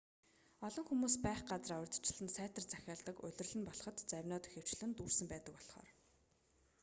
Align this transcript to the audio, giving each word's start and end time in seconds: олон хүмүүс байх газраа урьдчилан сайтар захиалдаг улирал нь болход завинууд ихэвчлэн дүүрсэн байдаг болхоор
олон 0.67 0.85
хүмүүс 0.87 1.15
байх 1.25 1.41
газраа 1.51 1.81
урьдчилан 1.83 2.29
сайтар 2.37 2.63
захиалдаг 2.67 3.15
улирал 3.25 3.55
нь 3.57 3.67
болход 3.69 3.95
завинууд 4.09 4.45
ихэвчлэн 4.49 4.91
дүүрсэн 4.95 5.27
байдаг 5.29 5.53
болхоор 5.55 5.89